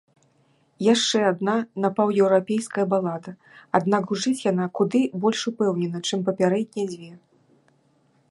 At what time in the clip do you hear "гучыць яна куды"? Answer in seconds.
4.11-5.01